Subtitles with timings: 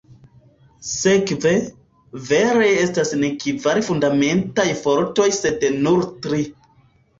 [0.91, 1.51] Sekve,
[2.31, 6.45] vere estas ne kvar fundamentaj fortoj sed nur tri.